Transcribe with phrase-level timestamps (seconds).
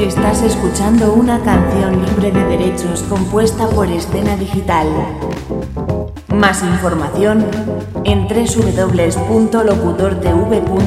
[0.00, 4.88] Estás escuchando una canción libre de derechos compuesta por Escena Digital.
[6.28, 7.44] Más información
[8.04, 10.79] en www.locutortv.com.